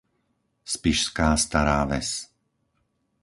[0.65, 2.09] Spišská Stará Ves